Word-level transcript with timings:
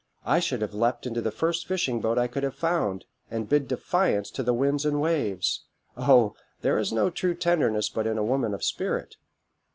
I 0.25 0.39
should 0.39 0.63
have 0.63 0.73
leapt 0.73 1.05
into 1.05 1.21
the 1.21 1.29
first 1.29 1.67
fishing 1.67 2.01
boat 2.01 2.17
I 2.17 2.25
could 2.25 2.41
have 2.41 2.55
found, 2.55 3.05
and 3.29 3.47
bid 3.47 3.67
defiance 3.67 4.31
to 4.31 4.41
the 4.41 4.51
winds 4.51 4.83
and 4.83 4.99
waves. 4.99 5.65
Oh! 5.95 6.33
there 6.61 6.79
is 6.79 6.91
no 6.91 7.11
true 7.11 7.35
tenderness 7.35 7.87
but 7.87 8.07
in 8.07 8.17
a 8.17 8.23
woman 8.25 8.55
of 8.55 8.63
spirit. 8.63 9.17